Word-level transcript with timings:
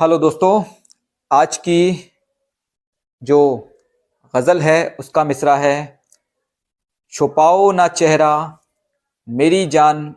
Hello 0.00 0.18
दोस्तों, 0.18 0.64
आज 1.32 1.56
की 1.56 2.12
जो 3.22 3.68
गज़ल 4.36 4.60
है, 4.60 4.96
उसका 5.00 5.24
मिसरा 5.24 5.56
है, 5.56 6.02
छुपाओ 7.10 7.72
ना 7.72 7.88
चेहरा, 7.88 8.58
मेरी 9.28 9.66
जान 9.66 10.16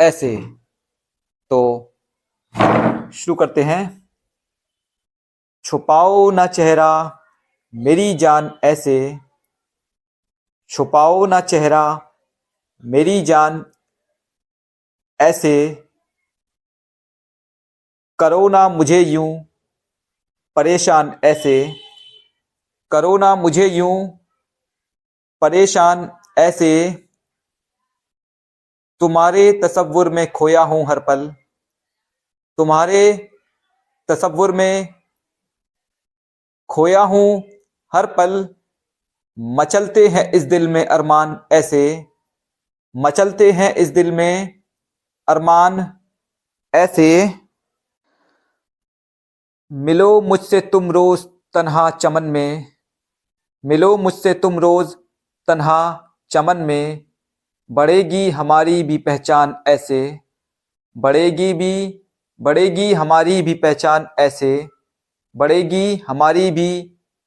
ऐसे। 0.00 0.36
तो 1.50 1.92
शुरू 3.14 3.34
करते 3.34 3.62
हैं। 3.62 4.10
छुपाओ 5.64 6.30
ना 6.30 6.46
चेहरा, 6.46 7.20
मेरी 7.74 8.14
जान 8.14 8.58
ऐसे। 8.64 9.18
छुपाओ 10.68 11.26
ना 11.26 11.40
चेहरा, 11.40 12.12
मेरी 12.84 13.22
जान 13.22 13.66
ऐसे। 15.20 15.87
करो 18.18 18.48
ना 18.48 18.68
मुझे 18.68 19.00
यूँ, 19.00 19.44
परेशान 20.56 21.20
ऐसे। 21.24 21.74
करो 22.90 23.18
ना 23.18 23.36
मुझे 23.36 23.66
यूँ, 23.66 24.18
परेशान 25.42 26.10
ऐसे। 26.38 26.90
तुम्हारे 29.00 29.60
तसव्वुर 29.64 30.08
में 30.08 30.32
खोया 30.32 30.62
हूँ 30.62 30.86
हर 30.86 30.98
पल। 30.98 31.34
तुम्हारे 32.58 33.30
तस्वुर 34.08 34.52
में 34.52 34.94
खोया 36.70 37.00
हूँ 37.00 37.42
हर 37.94 38.06
पल। 38.06 38.54
मचलते 39.38 40.08
हैं 40.08 40.32
इस 40.32 40.42
दिल 40.42 40.68
में 40.68 40.86
अरमान 40.86 41.40
ऐसे। 41.52 42.06
मचलते 42.96 43.52
हैं 43.52 43.74
इस 43.74 43.88
दिल 43.88 44.12
में 44.12 44.60
अरमान 45.28 45.92
ऐसे। 46.74 47.28
मिलो 49.72 50.20
मुझसे 50.20 50.60
तुम 50.60 50.90
रोज 50.90 51.24
तन्हा 51.54 51.90
चमन 51.90 52.22
में, 52.22 52.66
मिलो 53.64 53.96
मुझसे 53.96 54.34
तुम 54.34 54.58
रोज 54.58 54.94
तन्हा 55.48 56.08
चमन 56.30 56.56
में, 56.56 57.04
बढ़ेगी 57.70 58.30
हमारी 58.30 58.82
भी 58.82 58.98
पहचान 58.98 59.54
ऐसे, 59.68 60.18
बढ़ेगी 60.96 61.52
भी, 61.52 62.00
बढ़ेगी 62.40 62.92
हमारी 62.92 63.42
भी 63.42 63.54
पहचान 63.54 64.08
ऐसे, 64.18 64.68
बढ़ेगी 65.36 65.96
हमारी 66.08 66.50
भी 66.50 66.82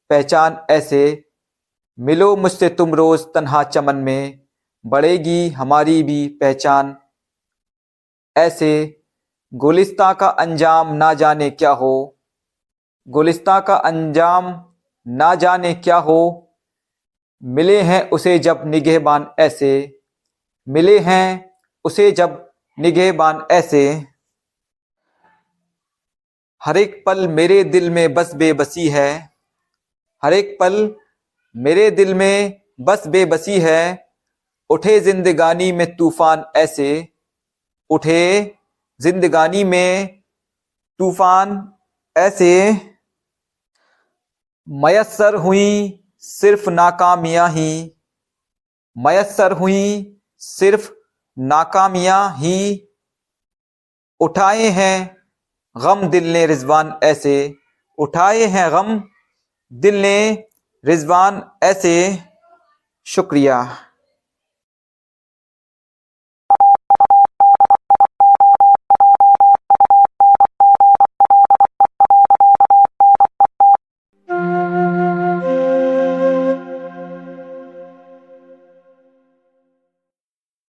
पहचान 0.10 0.58
ऐसे, 0.70 1.24
मिलो 2.00 2.36
मुझसे 2.36 2.70
तुम 2.70 2.96
रोज 2.96 3.20
तन्हा 3.20 3.64
चमन 3.64 3.96
में, 3.96 4.40
बढ़ेगी 4.86 5.50
हमारी 5.50 6.04
भी 6.04 6.28
पहचान 6.28 6.96
ऐसे। 8.36 9.04
गुलिस्ता 9.54 10.14
का 10.14 10.28
अंजाम 10.28 10.94
ना 10.94 11.14
जाने 11.14 11.50
क्या 11.50 11.72
हो 11.72 12.18
गुलिस्ता 13.08 13.60
का 13.60 13.76
अंजाम 13.76 14.66
ना 15.08 15.36
जाने 15.36 15.74
क्या 15.74 15.98
हो? 15.98 16.50
मिले 17.44 17.82
हैं 17.82 18.10
उसे 18.10 18.40
जब 18.40 18.62
निगहबान 18.66 19.32
ऐसे। 19.40 20.00
मिले 20.70 21.00
हैं 21.00 21.52
उसे 21.86 22.12
जब 22.12 22.52
निगहबान 22.80 23.48
ऐसे। 23.52 24.06
हर 26.64 26.78
एक 26.78 27.04
पल 27.06 27.28
मेरे 27.28 27.64
दिल 27.64 27.90
में 27.90 28.14
बस 28.14 28.36
बेबसी 28.36 28.90
है। 28.90 29.30
हर 30.24 30.34
एक 30.34 30.58
पल 30.60 30.96
मेरे 31.56 31.92
दिल 31.92 32.14
में 32.14 32.62
बस 32.82 33.08
बेबसी 33.08 33.60
है। 33.60 34.08
उठे 34.70 35.00
जिंदगानी 35.00 35.72
में 35.72 35.96
तूफ़ान 35.96 36.46
ऐसे। 36.56 37.08
उठे 37.90 38.56
जिंदगानी 39.02 39.64
में 39.64 40.22
तूफ़ान 41.00 41.74
ऐसे। 42.18 42.91
मयसर 44.70 45.36
हुई, 45.36 46.00
सिर्फ़ 46.18 46.70
नाकामियाँ 46.70 47.50
ही। 47.50 47.96
मयसर 48.98 49.52
हुई, 49.52 50.18
सिर्फ़ 50.38 50.92
नाकामियाँ 51.40 52.38
ही। 52.38 52.88
उठाए 54.20 54.64
हैं 54.64 55.18
गम 55.78 56.08
दिल 56.08 56.34
ने 56.34 56.46
रिजवान 56.46 57.00
ऐसे। 57.04 57.56
उठाए 57.98 58.46
हैं 58.46 58.72
गम 58.72 59.04
दिल 59.74 60.02
ने 60.02 60.48
रिजवान 60.86 61.52
ऐसे। 61.64 62.20
शुक्रिया। 63.06 63.78